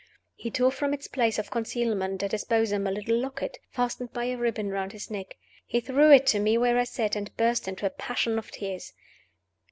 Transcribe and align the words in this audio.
He 0.33 0.49
tore 0.49 0.71
from 0.71 0.95
its 0.95 1.07
place 1.07 1.37
of 1.37 1.51
concealment 1.51 2.23
in 2.23 2.31
his 2.31 2.43
bosom 2.43 2.87
a 2.87 2.91
little 2.91 3.19
locket, 3.19 3.59
fastened 3.69 4.11
by 4.11 4.23
a 4.25 4.35
ribbon 4.35 4.71
around 4.71 4.93
his 4.93 5.11
neck. 5.11 5.37
He 5.67 5.79
threw 5.79 6.11
it 6.11 6.25
to 6.33 6.39
me 6.39 6.57
where 6.57 6.79
I 6.79 6.85
sat, 6.85 7.15
and 7.15 7.29
burst 7.37 7.67
into 7.67 7.85
a 7.85 7.91
passion 7.91 8.39
of 8.39 8.49
tears. 8.49 8.93